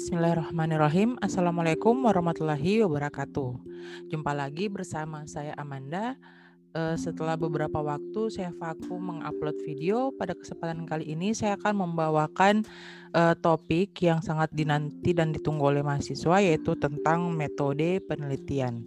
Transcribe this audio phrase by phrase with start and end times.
[0.00, 1.20] Bismillahirrahmanirrahim.
[1.20, 3.52] Assalamualaikum warahmatullahi wabarakatuh.
[4.08, 6.16] Jumpa lagi bersama saya Amanda.
[6.72, 12.64] Uh, setelah beberapa waktu saya vakum mengupload video, pada kesempatan kali ini saya akan membawakan
[13.12, 18.80] uh, topik yang sangat dinanti dan ditunggu oleh mahasiswa yaitu tentang metode penelitian.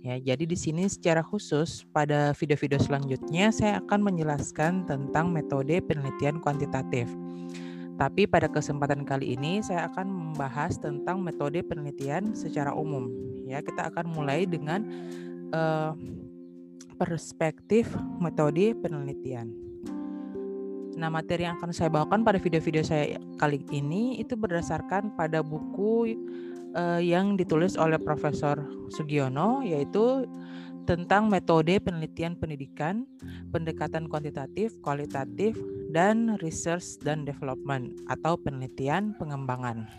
[0.00, 6.40] Ya, jadi di sini secara khusus pada video-video selanjutnya saya akan menjelaskan tentang metode penelitian
[6.40, 7.12] kuantitatif.
[7.96, 13.08] Tapi pada kesempatan kali ini saya akan membahas tentang metode penelitian secara umum.
[13.48, 14.84] Ya, kita akan mulai dengan
[15.56, 15.96] uh,
[17.00, 17.88] perspektif
[18.20, 19.48] metode penelitian.
[20.96, 26.16] Nah, materi yang akan saya bawakan pada video-video saya kali ini itu berdasarkan pada buku
[26.72, 28.60] uh, yang ditulis oleh Profesor
[28.92, 30.24] Sugiono yaitu
[30.86, 33.02] tentang metode penelitian pendidikan,
[33.50, 35.58] pendekatan kuantitatif, kualitatif,
[35.90, 39.90] dan research dan development atau penelitian pengembangan.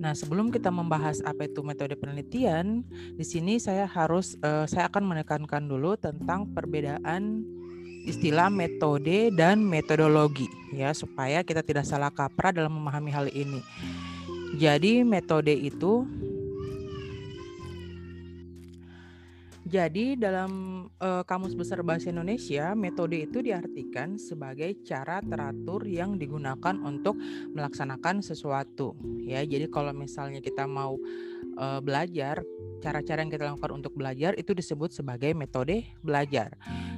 [0.00, 2.80] Nah, sebelum kita membahas apa itu metode penelitian,
[3.16, 7.44] di sini saya harus uh, saya akan menekankan dulu tentang perbedaan
[8.08, 13.60] istilah metode dan metodologi ya supaya kita tidak salah kaprah dalam memahami hal ini.
[14.56, 16.08] Jadi metode itu
[19.70, 20.50] Jadi dalam
[20.98, 27.14] uh, Kamus Besar Bahasa Indonesia, metode itu diartikan sebagai cara teratur yang digunakan untuk
[27.54, 28.98] melaksanakan sesuatu.
[29.22, 30.98] Ya, jadi kalau misalnya kita mau
[31.54, 32.42] uh, belajar,
[32.82, 36.50] cara-cara yang kita lakukan untuk belajar itu disebut sebagai metode belajar.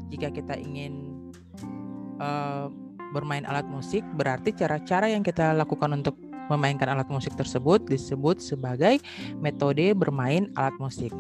[0.09, 1.29] Jika kita ingin
[2.25, 2.73] uh,
[3.13, 6.17] bermain alat musik, berarti cara-cara yang kita lakukan untuk
[6.53, 9.01] memainkan alat musik tersebut disebut sebagai
[9.41, 11.11] metode bermain alat musik.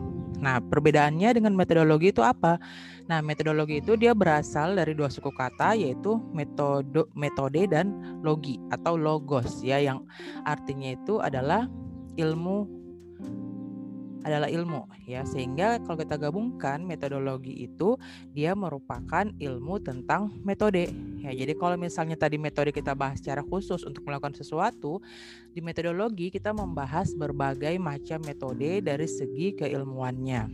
[0.42, 2.60] Nah, perbedaannya dengan metodologi itu apa?
[3.08, 8.94] Nah, metodologi itu dia berasal dari dua suku kata yaitu metode metode dan logi atau
[8.94, 10.04] logos ya yang
[10.46, 11.66] artinya itu adalah
[12.18, 12.82] ilmu
[14.22, 15.22] adalah ilmu ya.
[15.26, 17.98] Sehingga kalau kita gabungkan metodologi itu
[18.32, 20.90] dia merupakan ilmu tentang metode
[21.20, 21.30] ya.
[21.34, 25.02] Jadi kalau misalnya tadi metode kita bahas secara khusus untuk melakukan sesuatu
[25.52, 30.48] di metodologi kita membahas berbagai macam metode dari segi keilmuannya.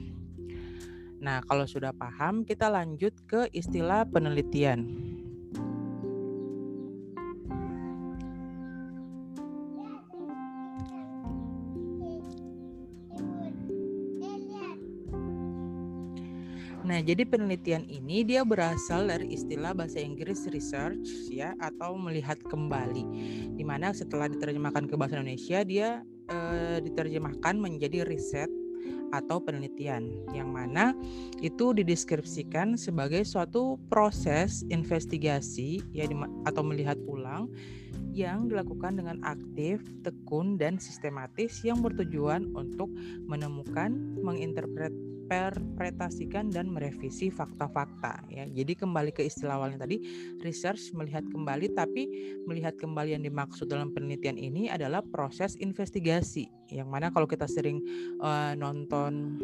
[1.18, 4.86] Nah kalau sudah paham kita lanjut ke istilah penelitian
[16.88, 23.04] Nah, jadi penelitian ini dia berasal dari istilah bahasa Inggris research ya atau melihat kembali.
[23.52, 26.00] Di mana setelah diterjemahkan ke bahasa Indonesia dia
[26.32, 26.38] e,
[26.80, 28.48] diterjemahkan menjadi riset
[29.12, 30.96] atau penelitian yang mana
[31.44, 36.08] itu dideskripsikan sebagai suatu proses investigasi ya
[36.48, 37.52] atau melihat ulang
[38.16, 42.88] yang dilakukan dengan aktif, tekun dan sistematis yang bertujuan untuk
[43.28, 43.94] menemukan,
[44.24, 44.90] menginterpret
[45.28, 48.48] menginterpretasikan dan merevisi fakta-fakta ya.
[48.48, 50.00] Jadi kembali ke istilah awalnya tadi
[50.40, 52.08] research melihat kembali tapi
[52.48, 57.84] melihat kembali yang dimaksud dalam penelitian ini adalah proses investigasi yang mana kalau kita sering
[58.24, 59.36] uh, nonton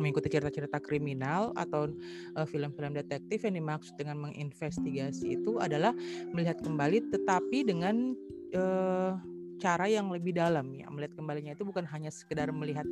[0.00, 1.90] mengikuti cerita-cerita kriminal atau
[2.38, 5.92] uh, film-film detektif yang dimaksud dengan menginvestigasi itu adalah
[6.32, 8.16] melihat kembali tetapi dengan
[8.56, 9.20] uh,
[9.62, 12.82] cara yang lebih dalam ya melihat kembalinya itu bukan hanya sekedar melihat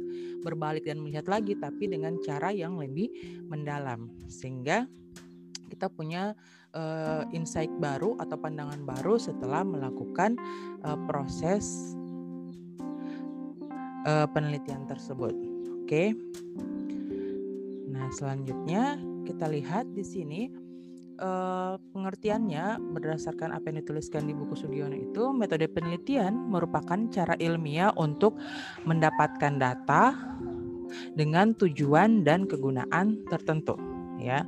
[0.46, 3.10] berbalik dan melihat lagi tapi dengan cara yang lebih
[3.50, 4.86] mendalam sehingga
[5.66, 6.38] kita punya
[6.74, 10.38] uh, insight baru atau pandangan baru setelah melakukan
[10.86, 11.94] uh, proses
[14.06, 15.34] uh, penelitian tersebut.
[15.82, 15.86] Oke.
[15.86, 16.08] Okay.
[17.90, 20.50] Nah, selanjutnya kita lihat di sini
[21.20, 27.92] uh, pengertiannya berdasarkan apa yang dituliskan di buku Sugiono itu metode penelitian merupakan cara ilmiah
[27.94, 28.40] untuk
[28.88, 30.16] mendapatkan data
[31.14, 33.78] dengan tujuan dan kegunaan tertentu
[34.20, 34.44] ya.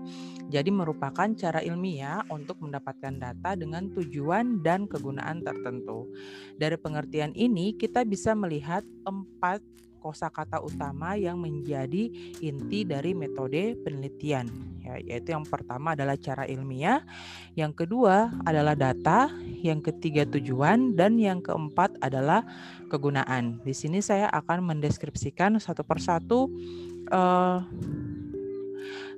[0.53, 6.13] Jadi merupakan cara ilmiah untuk mendapatkan data dengan tujuan dan kegunaan tertentu.
[6.61, 9.65] Dari pengertian ini kita bisa melihat empat
[10.03, 12.11] kosakata utama yang menjadi
[12.43, 17.07] inti dari metode penelitian ya, yaitu yang pertama adalah cara ilmiah,
[17.55, 19.31] yang kedua adalah data,
[19.63, 22.43] yang ketiga tujuan dan yang keempat adalah
[22.91, 23.63] kegunaan.
[23.63, 26.51] Di sini saya akan mendeskripsikan satu persatu
[27.09, 27.59] eh,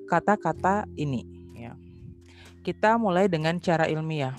[0.05, 1.25] kata-kata uh, ini
[1.57, 1.73] ya.
[2.61, 4.37] Kita mulai dengan cara ilmiah.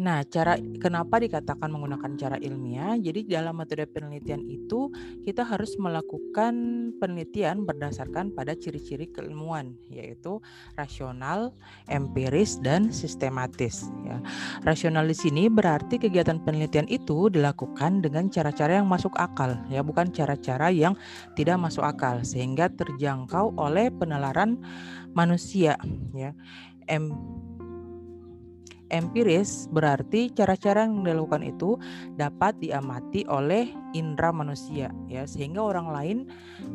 [0.00, 2.96] Nah, cara kenapa dikatakan menggunakan cara ilmiah?
[2.96, 4.88] Jadi dalam metode penelitian itu
[5.20, 6.54] kita harus melakukan
[6.96, 10.40] penelitian berdasarkan pada ciri-ciri keilmuan yaitu
[10.80, 11.52] rasional,
[11.92, 14.16] empiris dan sistematis ya.
[14.64, 20.08] Rasional di sini berarti kegiatan penelitian itu dilakukan dengan cara-cara yang masuk akal ya, bukan
[20.08, 20.96] cara-cara yang
[21.36, 24.56] tidak masuk akal sehingga terjangkau oleh penalaran
[25.12, 25.76] manusia
[26.16, 26.32] ya.
[28.92, 31.80] Empiris berarti cara-cara yang dilakukan itu
[32.14, 35.24] dapat diamati oleh indera manusia ya.
[35.24, 36.18] Sehingga orang lain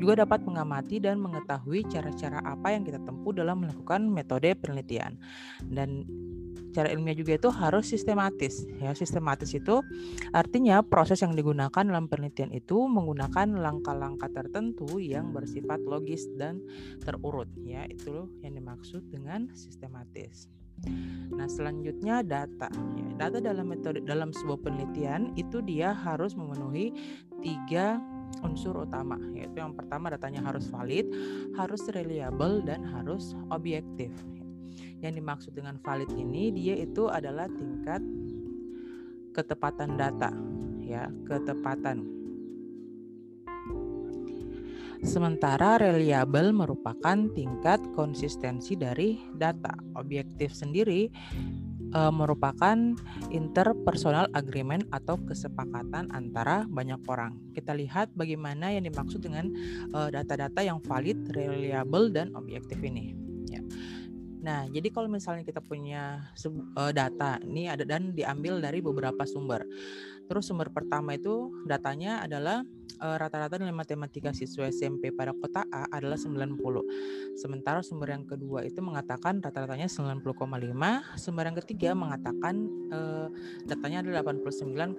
[0.01, 5.15] juga dapat mengamati dan mengetahui cara-cara apa yang kita tempuh dalam melakukan metode penelitian.
[5.61, 6.03] Dan
[6.73, 8.91] cara ilmiah juga itu harus sistematis ya.
[8.97, 9.85] Sistematis itu
[10.33, 16.61] artinya proses yang digunakan dalam penelitian itu menggunakan langkah-langkah tertentu yang bersifat logis dan
[17.05, 17.85] terurut ya.
[17.85, 20.49] Itu yang dimaksud dengan sistematis
[21.37, 22.69] Nah, selanjutnya data.
[22.97, 26.93] Ya, data dalam metode dalam sebuah penelitian itu dia harus memenuhi
[27.45, 28.01] tiga
[28.41, 31.07] unsur utama, yaitu yang pertama datanya harus valid,
[31.55, 34.09] harus reliable dan harus objektif.
[35.01, 38.01] Yang dimaksud dengan valid ini dia itu adalah tingkat
[39.37, 40.33] ketepatan data,
[40.81, 42.16] ya, ketepatan
[45.05, 49.73] Sementara reliable merupakan tingkat konsistensi dari data.
[49.99, 51.11] Objektif sendiri
[51.93, 52.95] e, merupakan
[53.29, 57.37] interpersonal agreement atau kesepakatan antara banyak orang.
[57.53, 59.51] Kita lihat bagaimana yang dimaksud dengan
[59.91, 63.26] data-data yang valid, reliable dan objektif ini.
[64.47, 66.31] Nah, jadi kalau misalnya kita punya
[66.95, 69.67] data, ini ada dan diambil dari beberapa sumber.
[70.27, 72.63] Terus sumber pertama itu datanya adalah
[72.99, 76.55] uh, rata-rata nilai matematika siswa SMP pada kota A adalah 90.
[77.39, 80.23] Sementara sumber yang kedua itu mengatakan rata-ratanya 90,5,
[81.19, 82.55] sumber yang ketiga mengatakan
[82.91, 83.27] uh,
[83.67, 84.95] datanya adalah 89,9.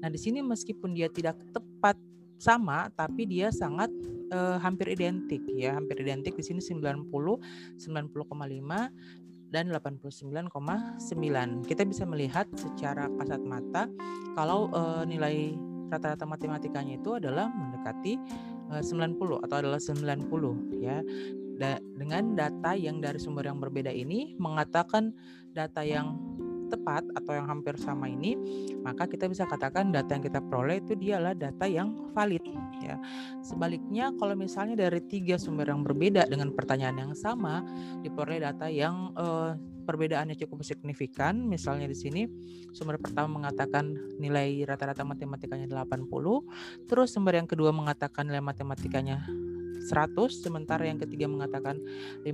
[0.00, 1.96] Nah, di sini meskipun dia tidak tepat
[2.42, 3.86] sama tapi dia sangat
[4.32, 11.68] uh, hampir identik ya, hampir identik di sini 90, 90,5 dan 89,9.
[11.68, 13.84] Kita bisa melihat secara kasat mata
[14.32, 15.52] kalau uh, nilai
[15.92, 18.16] rata-rata matematikanya itu adalah mendekati
[18.72, 21.04] uh, eh, 90 atau adalah 90 ya.
[21.52, 25.12] Da dengan data yang dari sumber yang berbeda ini mengatakan
[25.52, 26.16] data yang
[26.72, 28.32] tepat atau yang hampir sama ini,
[28.80, 32.40] maka kita bisa katakan data yang kita peroleh itu dialah data yang valid
[32.80, 32.96] ya.
[33.44, 37.60] Sebaliknya kalau misalnya dari tiga sumber yang berbeda dengan pertanyaan yang sama
[38.00, 39.52] diperoleh data yang uh,
[39.84, 41.44] perbedaannya cukup signifikan.
[41.44, 42.22] Misalnya di sini
[42.72, 49.20] sumber pertama mengatakan nilai rata-rata matematikanya 80, terus sumber yang kedua mengatakan nilai matematikanya
[49.88, 51.82] 100, sementara yang ketiga mengatakan
[52.22, 52.30] 50,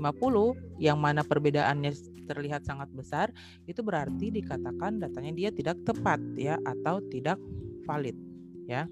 [0.78, 1.92] yang mana perbedaannya
[2.28, 3.32] terlihat sangat besar,
[3.64, 7.40] itu berarti dikatakan datanya dia tidak tepat ya atau tidak
[7.88, 8.14] valid
[8.68, 8.84] ya.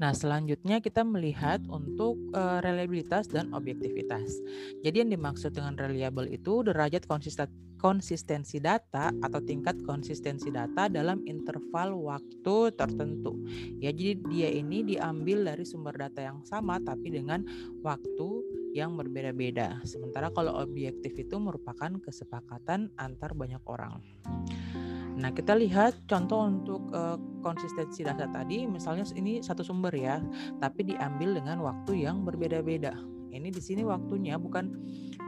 [0.00, 4.32] Nah, selanjutnya kita melihat untuk uh, reliabilitas dan objektivitas.
[4.80, 11.24] Jadi yang dimaksud dengan reliable itu derajat konsisten konsistensi data atau tingkat konsistensi data dalam
[11.24, 13.40] interval waktu tertentu.
[13.80, 17.40] Ya, jadi dia ini diambil dari sumber data yang sama tapi dengan
[17.80, 18.28] waktu
[18.76, 19.80] yang berbeda-beda.
[19.82, 23.98] Sementara kalau objektif itu merupakan kesepakatan antar banyak orang.
[25.20, 30.22] Nah, kita lihat contoh untuk uh, konsistensi data tadi, misalnya ini satu sumber ya,
[30.62, 32.94] tapi diambil dengan waktu yang berbeda-beda.
[33.30, 34.70] Ini di sini waktunya bukan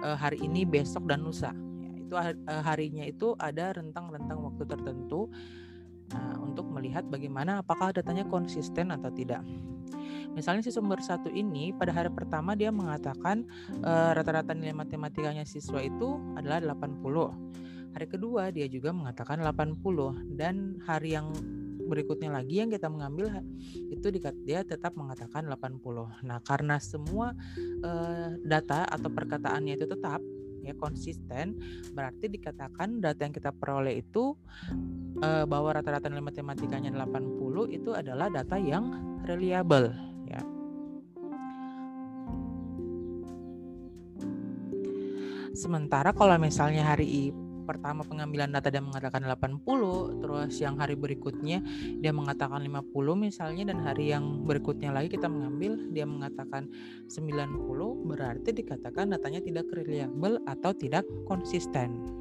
[0.00, 1.50] uh, hari ini, besok dan lusa.
[2.12, 5.32] Itu uh, harinya itu ada rentang-rentang waktu tertentu
[6.12, 9.40] nah, untuk melihat bagaimana apakah datanya konsisten atau tidak.
[10.36, 13.44] Misalnya si sumber satu ini pada hari pertama dia mengatakan
[14.16, 17.00] rata-rata uh, nilai matematikanya siswa itu adalah 80
[17.92, 21.28] Hari kedua dia juga mengatakan 80 dan hari yang
[21.84, 23.44] berikutnya lagi yang kita mengambil
[23.92, 24.08] itu
[24.48, 26.24] dia tetap mengatakan 80.
[26.24, 27.36] Nah, karena semua
[27.84, 30.24] uh, data atau perkataannya itu tetap
[30.62, 31.58] ya konsisten,
[31.92, 34.38] berarti dikatakan data yang kita peroleh itu
[35.20, 39.90] uh, bahwa rata-rata nilai matematikanya 80 itu adalah data yang reliable
[40.30, 40.40] ya.
[45.52, 47.34] Sementara kalau misalnya hari
[47.72, 51.64] pertama pengambilan data dia mengatakan 80, terus yang hari berikutnya
[52.04, 56.68] dia mengatakan 50 misalnya dan hari yang berikutnya lagi kita mengambil dia mengatakan
[57.08, 57.32] 90,
[58.04, 62.20] berarti dikatakan datanya tidak reliable atau tidak konsisten.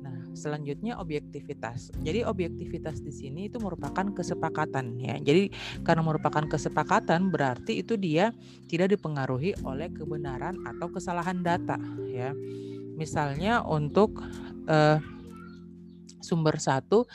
[0.00, 1.92] Nah, selanjutnya objektivitas.
[2.00, 5.20] Jadi objektivitas di sini itu merupakan kesepakatan ya.
[5.20, 5.52] Jadi
[5.84, 8.32] karena merupakan kesepakatan berarti itu dia
[8.66, 11.76] tidak dipengaruhi oleh kebenaran atau kesalahan data
[12.08, 12.32] ya.
[13.00, 14.20] Misalnya untuk
[14.68, 15.00] uh,
[16.20, 17.08] sumber satu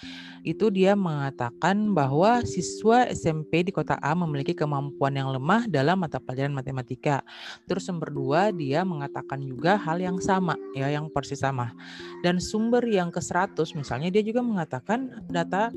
[0.45, 6.21] itu dia mengatakan bahwa siswa SMP di kota A memiliki kemampuan yang lemah dalam mata
[6.21, 7.25] pelajaran matematika.
[7.65, 11.73] Terus sumber dua dia mengatakan juga hal yang sama ya yang persis sama.
[12.21, 15.73] Dan sumber yang ke 100 misalnya dia juga mengatakan data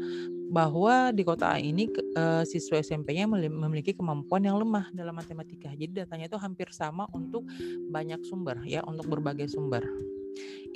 [0.48, 5.68] bahwa di kota A ini uh, siswa SMP-nya memiliki kemampuan yang lemah dalam matematika.
[5.76, 7.44] Jadi datanya itu hampir sama untuk
[7.92, 9.84] banyak sumber ya, untuk berbagai sumber.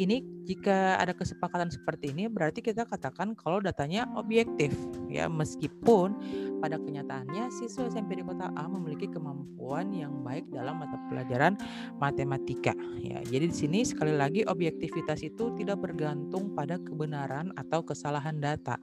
[0.01, 4.73] Ini jika ada kesepakatan seperti ini berarti kita katakan kalau datanya objektif
[5.07, 6.17] ya meskipun
[6.59, 11.55] pada kenyataannya siswa SMP di kota A memiliki kemampuan yang baik dalam mata pelajaran
[12.01, 13.21] matematika ya.
[13.23, 18.81] Jadi di sini sekali lagi objektivitas itu tidak bergantung pada kebenaran atau kesalahan data.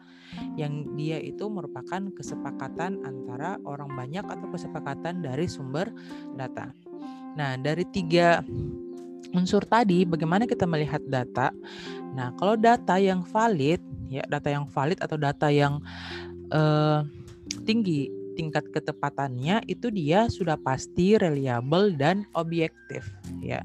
[0.55, 5.89] Yang dia itu merupakan kesepakatan antara orang banyak atau kesepakatan dari sumber
[6.37, 6.71] data.
[7.37, 8.41] Nah, dari tiga
[9.33, 11.53] unsur tadi bagaimana kita melihat data.
[12.17, 15.77] Nah, kalau data yang valid ya, data yang valid atau data yang
[16.49, 17.05] uh,
[17.65, 23.03] tinggi tingkat ketepatannya itu dia sudah pasti reliable dan objektif
[23.43, 23.59] ya.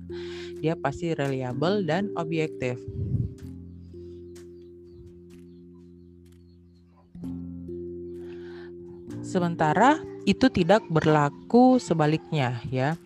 [0.59, 2.81] Dia pasti reliable dan objektif.
[9.25, 12.99] Sementara itu tidak berlaku sebaliknya ya.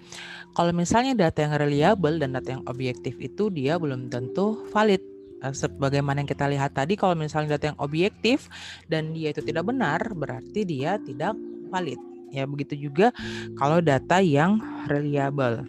[0.58, 4.98] Kalau misalnya data yang reliable dan data yang objektif itu dia belum tentu valid.
[5.38, 8.50] Eh, sebagaimana yang kita lihat tadi, kalau misalnya data yang objektif
[8.90, 11.38] dan dia itu tidak benar, berarti dia tidak
[11.70, 12.02] valid.
[12.34, 13.14] Ya, begitu juga
[13.54, 14.58] kalau data yang
[14.90, 15.62] reliable.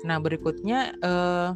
[0.00, 1.48] Nah, berikutnya eh,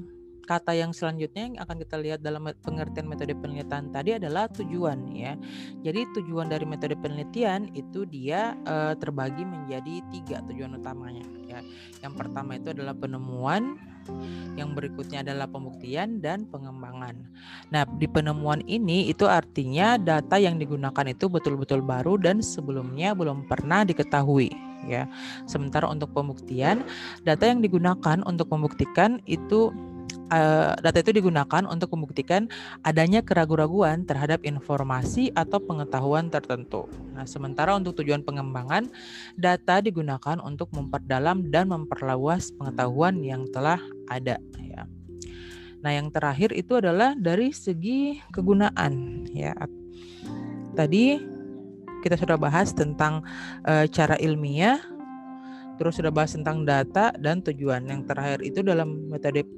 [0.51, 5.39] kata yang selanjutnya yang akan kita lihat dalam pengertian metode penelitian tadi adalah tujuan ya.
[5.87, 11.63] Jadi tujuan dari metode penelitian itu dia e, terbagi menjadi tiga tujuan utamanya ya.
[12.03, 13.79] Yang pertama itu adalah penemuan,
[14.59, 17.15] yang berikutnya adalah pembuktian dan pengembangan.
[17.71, 23.47] Nah, di penemuan ini itu artinya data yang digunakan itu betul-betul baru dan sebelumnya belum
[23.47, 24.51] pernah diketahui
[24.89, 25.07] ya.
[25.45, 26.85] Sementara untuk pembuktian,
[27.25, 29.73] data yang digunakan untuk membuktikan itu
[30.31, 32.47] uh, data itu digunakan untuk membuktikan
[32.87, 36.87] adanya keraguan-raguan terhadap informasi atau pengetahuan tertentu.
[37.15, 38.89] Nah, sementara untuk tujuan pengembangan,
[39.37, 43.79] data digunakan untuk memperdalam dan memperluas pengetahuan yang telah
[44.11, 44.87] ada ya.
[45.81, 49.57] Nah, yang terakhir itu adalah dari segi kegunaan ya.
[50.77, 51.19] Tadi
[52.01, 53.25] kita sudah bahas tentang
[53.69, 54.81] uh, cara ilmiah
[55.81, 57.89] terus sudah bahas tentang data dan tujuan.
[57.89, 59.49] Yang terakhir itu dalam metode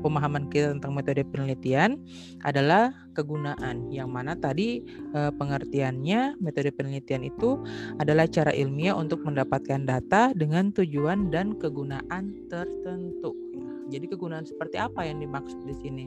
[0.00, 1.98] pemahaman kita tentang metode penelitian
[2.46, 7.58] adalah kegunaan yang mana tadi e, pengertiannya metode penelitian itu
[7.98, 13.34] adalah cara ilmiah untuk mendapatkan data dengan tujuan dan kegunaan tertentu.
[13.88, 16.06] Jadi kegunaan seperti apa yang dimaksud di sini?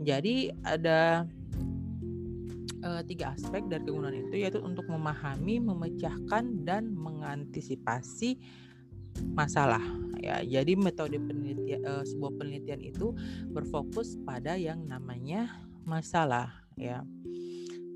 [0.00, 1.28] Jadi ada
[2.80, 8.40] e, tiga aspek dari kegunaan itu yaitu untuk memahami, memecahkan dan mengantisipasi
[9.32, 9.82] masalah
[10.20, 10.44] ya.
[10.44, 13.16] Jadi metode penelitian uh, sebuah penelitian itu
[13.50, 15.48] berfokus pada yang namanya
[15.88, 17.02] masalah ya.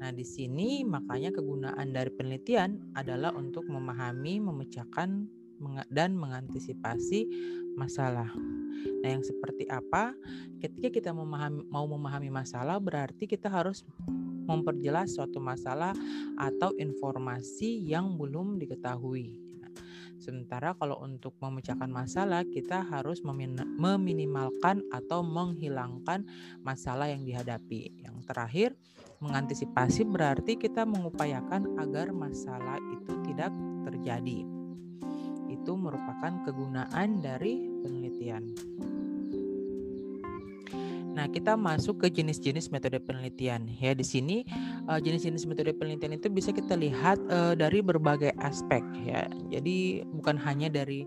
[0.04, 5.24] Nah, di sini makanya kegunaan dari penelitian adalah untuk memahami, memecahkan
[5.88, 7.24] dan mengantisipasi
[7.78, 8.28] masalah.
[9.00, 10.12] Nah, yang seperti apa?
[10.60, 13.86] Ketika kita memahami, mau memahami masalah, berarti kita harus
[14.44, 15.96] memperjelas suatu masalah
[16.36, 19.43] atau informasi yang belum diketahui.
[20.18, 26.24] Sementara kalau untuk memecahkan masalah, kita harus meminimalkan atau menghilangkan
[26.64, 27.92] masalah yang dihadapi.
[28.00, 28.70] Yang terakhir,
[29.20, 33.52] mengantisipasi berarti kita mengupayakan agar masalah itu tidak
[33.84, 34.44] terjadi.
[35.48, 38.52] Itu merupakan kegunaan dari penelitian.
[41.14, 43.70] Nah, kita masuk ke jenis-jenis metode penelitian.
[43.78, 44.42] Ya, di sini
[44.90, 49.30] uh, jenis-jenis metode penelitian itu bisa kita lihat uh, dari berbagai aspek ya.
[49.48, 51.06] Jadi bukan hanya dari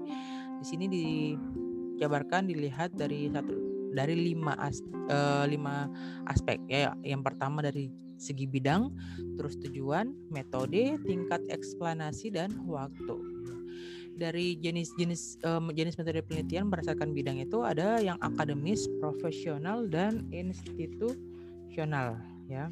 [0.57, 3.53] di sini dijabarkan dilihat dari satu
[3.91, 4.79] dari lima as,
[5.11, 5.91] uh, lima
[6.31, 6.95] aspek ya.
[7.03, 8.89] Yang pertama dari segi bidang,
[9.37, 13.36] terus tujuan, metode, tingkat eksplanasi dan waktu
[14.17, 22.17] dari jenis-jenis um, jenis metode penelitian berdasarkan bidang itu ada yang akademis, profesional dan institusional
[22.49, 22.67] ya.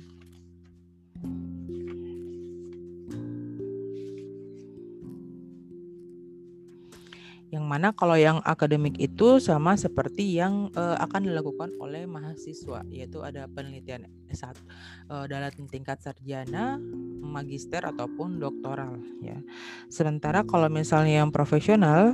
[7.56, 13.24] Yang mana kalau yang akademik itu sama seperti yang uh, akan dilakukan oleh mahasiswa, yaitu
[13.24, 14.60] ada penelitian S1
[15.08, 16.76] uh, dalam tingkat sarjana,
[17.24, 19.40] magister ataupun doktoral ya.
[19.88, 22.12] Sementara kalau misalnya yang profesional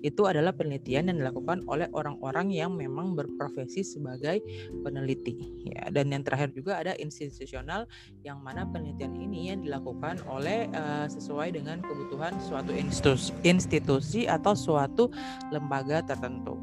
[0.00, 4.42] itu adalah penelitian yang dilakukan oleh orang-orang yang memang berprofesi sebagai
[4.82, 5.36] peneliti
[5.68, 5.88] ya.
[5.92, 7.86] Dan yang terakhir juga ada institusional
[8.22, 14.52] yang mana penelitian ini yang dilakukan oleh uh, sesuai dengan kebutuhan suatu institusi, institusi atau
[14.56, 15.10] suatu
[15.52, 16.58] lembaga tertentu.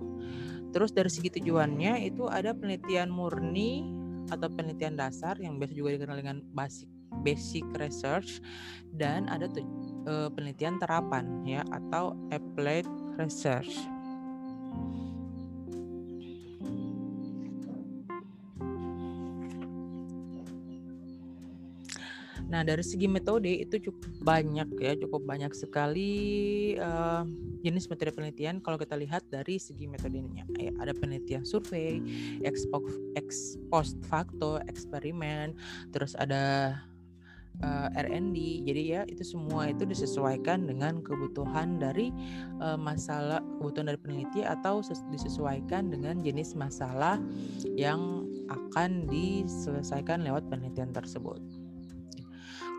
[0.76, 3.88] Terus dari segi tujuannya itu ada penelitian murni
[4.28, 6.90] atau penelitian dasar yang biasa juga dikenal dengan basic
[7.24, 8.44] basic research
[8.96, 9.48] dan ada
[10.08, 13.76] uh, penelitian terapan ya atau applied research.
[22.46, 26.14] Nah, dari segi metode itu cukup banyak ya, cukup banyak sekali
[26.80, 27.28] uh,
[27.66, 30.48] jenis metode penelitian kalau kita lihat dari segi metodenya.
[30.56, 32.00] Ya, ada penelitian survei,
[32.48, 32.64] ex
[33.68, 35.58] post facto, eksperimen,
[35.92, 36.80] terus ada
[37.64, 38.66] uh, eh, R&D.
[38.66, 42.12] Jadi ya itu semua itu disesuaikan dengan kebutuhan dari
[42.60, 44.82] uh, masalah kebutuhan dari peneliti atau
[45.12, 47.22] disesuaikan dengan jenis masalah
[47.78, 51.40] yang akan diselesaikan lewat penelitian tersebut.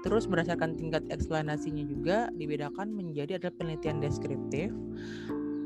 [0.06, 4.70] Terus berdasarkan tingkat eksplanasinya juga dibedakan menjadi ada penelitian deskriptif,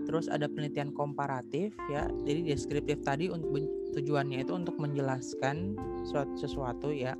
[0.08, 2.08] terus ada penelitian komparatif ya.
[2.24, 5.76] Jadi deskriptif tadi untuk tujuannya itu untuk menjelaskan
[6.08, 7.12] suatu sesuatu ya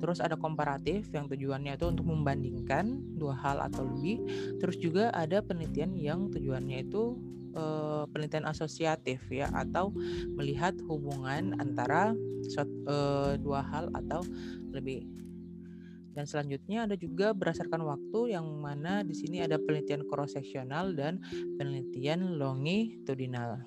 [0.00, 4.24] Terus ada komparatif yang tujuannya itu untuk membandingkan dua hal atau lebih.
[4.58, 7.20] Terus juga ada penelitian yang tujuannya itu
[7.54, 9.92] uh, penelitian asosiatif ya atau
[10.34, 12.16] melihat hubungan antara
[12.88, 14.24] uh, dua hal atau
[14.72, 15.06] lebih.
[16.10, 21.22] Dan selanjutnya ada juga berdasarkan waktu yang mana di sini ada penelitian cross seksional dan
[21.54, 23.62] penelitian longitudinal.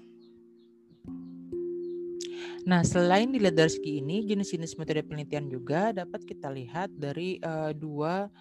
[2.64, 7.76] Nah, selain dilihat dari segi ini, jenis-jenis metode penelitian juga dapat kita lihat dari uh,
[7.76, 8.32] dua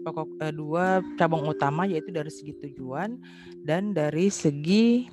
[0.00, 3.18] pokok uh, dua cabang utama yaitu dari segi tujuan
[3.66, 5.10] dan dari segi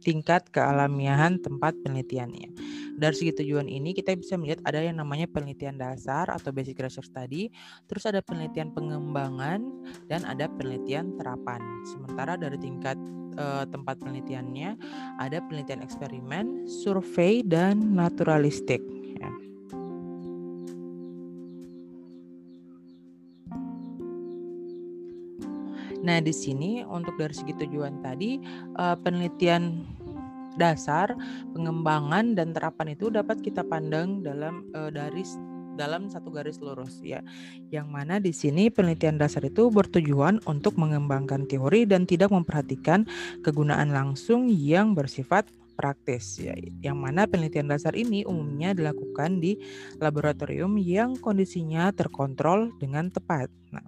[0.00, 2.52] tingkat kealamiahan tempat penelitiannya.
[2.94, 7.10] Dari segi tujuan ini kita bisa melihat ada yang namanya penelitian dasar atau basic research
[7.10, 7.50] study,
[7.90, 9.66] terus ada penelitian pengembangan
[10.06, 11.58] dan ada penelitian terapan.
[11.90, 12.94] Sementara dari tingkat
[13.36, 14.76] uh, tempat penelitiannya
[15.20, 18.80] ada penelitian eksperimen, survei dan naturalistik.
[19.18, 19.30] Ya.
[26.04, 28.36] Nah, di sini untuk dari segi tujuan tadi
[28.76, 29.84] uh, penelitian
[30.54, 31.10] dasar,
[31.50, 35.22] pengembangan dan terapan itu dapat kita pandang dalam uh, dari
[35.74, 37.20] dalam satu garis lurus ya.
[37.68, 43.04] Yang mana di sini penelitian dasar itu bertujuan untuk mengembangkan teori dan tidak memperhatikan
[43.42, 46.54] kegunaan langsung yang bersifat praktis ya.
[46.80, 49.58] Yang mana penelitian dasar ini umumnya dilakukan di
[49.98, 53.50] laboratorium yang kondisinya terkontrol dengan tepat.
[53.74, 53.82] Nah,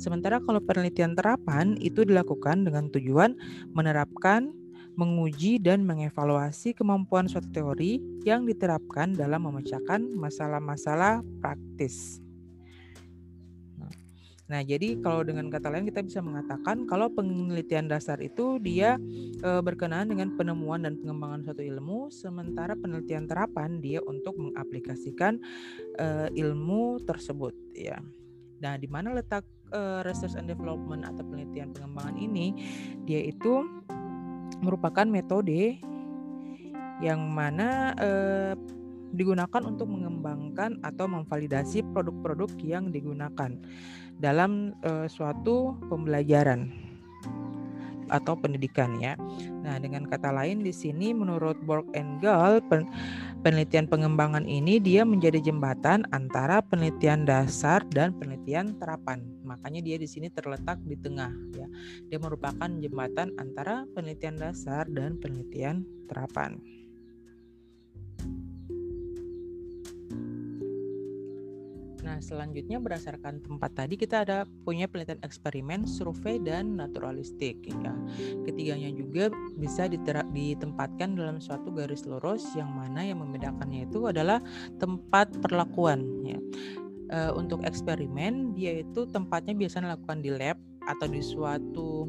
[0.00, 3.36] sementara kalau penelitian terapan itu dilakukan dengan tujuan
[3.76, 4.48] menerapkan
[4.96, 12.24] menguji dan mengevaluasi kemampuan suatu teori yang diterapkan dalam memecahkan masalah-masalah praktis.
[14.46, 18.94] Nah, jadi kalau dengan kata lain kita bisa mengatakan kalau penelitian dasar itu dia
[19.42, 25.42] e, berkenaan dengan penemuan dan pengembangan suatu ilmu, sementara penelitian terapan dia untuk mengaplikasikan
[25.98, 27.98] e, ilmu tersebut ya.
[28.62, 29.42] Nah, di mana letak
[29.74, 32.54] e, research and development atau penelitian pengembangan ini?
[33.02, 33.66] Dia itu
[34.60, 35.80] merupakan metode
[37.04, 38.52] yang mana eh,
[39.12, 43.52] digunakan untuk mengembangkan atau memvalidasi produk-produk yang digunakan
[44.16, 46.85] dalam eh, suatu pembelajaran
[48.12, 49.14] atau pendidikan ya.
[49.62, 52.86] Nah, dengan kata lain di sini menurut Borg and Gall pen,
[53.42, 59.22] penelitian pengembangan ini dia menjadi jembatan antara penelitian dasar dan penelitian terapan.
[59.46, 61.66] Makanya dia di sini terletak di tengah ya.
[62.10, 66.58] Dia merupakan jembatan antara penelitian dasar dan penelitian terapan.
[72.16, 77.92] Nah, selanjutnya berdasarkan tempat tadi kita ada punya penelitian eksperimen, survei dan naturalistik ya.
[78.48, 79.28] Ketiganya juga
[79.60, 84.40] bisa ditempatkan dalam suatu garis lurus yang mana yang membedakannya itu adalah
[84.80, 86.40] tempat perlakuan ya.
[87.12, 90.56] E, untuk eksperimen dia itu tempatnya biasanya dilakukan di lab
[90.88, 92.08] atau di suatu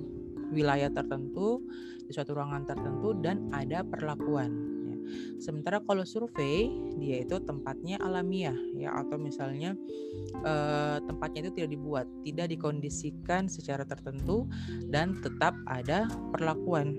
[0.56, 1.68] wilayah tertentu,
[2.08, 4.77] di suatu ruangan tertentu dan ada perlakuan
[5.38, 9.78] Sementara kalau survei dia itu tempatnya alamiah ya atau misalnya
[10.42, 14.50] eh, tempatnya itu tidak dibuat, tidak dikondisikan secara tertentu
[14.90, 16.96] dan tetap ada perlakuan.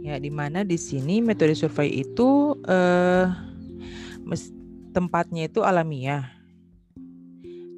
[0.00, 3.26] Ya, di mana di sini metode survei itu eh,
[4.90, 6.40] tempatnya itu alamiah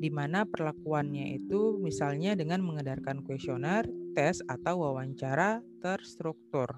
[0.03, 6.69] di mana perlakuannya itu misalnya dengan mengedarkan kuesioner, tes atau wawancara terstruktur.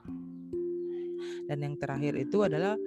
[1.44, 2.78] Dan yang terakhir itu adalah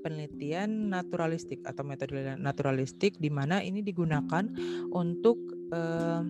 [0.00, 4.48] penelitian naturalistik atau metode naturalistik di mana ini digunakan
[4.94, 5.36] untuk
[5.72, 6.22] eh,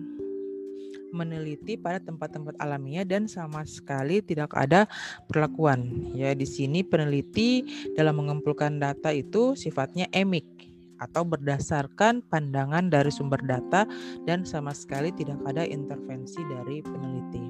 [1.11, 4.87] meneliti pada tempat-tempat alamiah dan sama sekali tidak ada
[5.27, 6.11] perlakuan.
[6.15, 7.67] Ya, di sini peneliti
[7.99, 10.70] dalam mengumpulkan data itu sifatnya emik
[11.01, 13.89] atau berdasarkan pandangan dari sumber data
[14.29, 17.45] dan sama sekali tidak ada intervensi dari peneliti.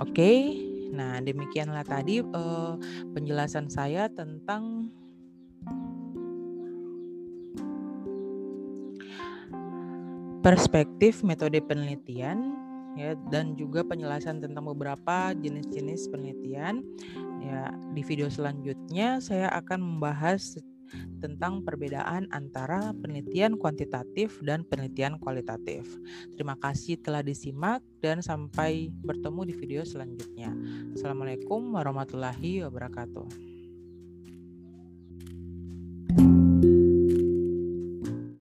[0.00, 0.32] Oke,
[0.96, 2.80] nah demikianlah tadi uh,
[3.12, 4.88] penjelasan saya tentang
[10.40, 12.59] perspektif metode penelitian
[12.98, 16.82] ya dan juga penjelasan tentang beberapa jenis-jenis penelitian
[17.40, 20.58] ya di video selanjutnya saya akan membahas
[21.22, 25.86] tentang perbedaan antara penelitian kuantitatif dan penelitian kualitatif.
[26.34, 30.50] Terima kasih telah disimak dan sampai bertemu di video selanjutnya.
[30.96, 33.49] Assalamualaikum warahmatullahi wabarakatuh.